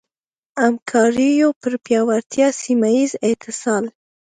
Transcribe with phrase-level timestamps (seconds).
[0.61, 3.85] همکاریو پر پیاوړتیا، سيمهييز اتصال